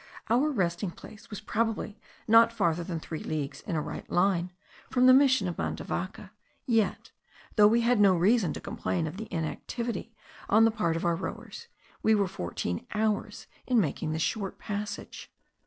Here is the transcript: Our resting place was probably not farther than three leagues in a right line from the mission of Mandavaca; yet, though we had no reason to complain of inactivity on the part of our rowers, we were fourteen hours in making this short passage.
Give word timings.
Our 0.31 0.49
resting 0.49 0.89
place 0.89 1.29
was 1.29 1.41
probably 1.41 1.99
not 2.27 2.51
farther 2.51 2.83
than 2.83 2.99
three 2.99 3.19
leagues 3.21 3.61
in 3.61 3.75
a 3.75 3.81
right 3.83 4.09
line 4.09 4.51
from 4.89 5.05
the 5.05 5.13
mission 5.13 5.47
of 5.47 5.59
Mandavaca; 5.59 6.31
yet, 6.65 7.11
though 7.55 7.67
we 7.67 7.81
had 7.81 7.99
no 7.99 8.15
reason 8.15 8.51
to 8.53 8.59
complain 8.59 9.05
of 9.05 9.21
inactivity 9.29 10.15
on 10.49 10.65
the 10.65 10.71
part 10.71 10.95
of 10.95 11.05
our 11.05 11.15
rowers, 11.15 11.67
we 12.01 12.15
were 12.15 12.27
fourteen 12.27 12.87
hours 12.95 13.45
in 13.67 13.79
making 13.79 14.11
this 14.11 14.23
short 14.23 14.57
passage. 14.57 15.31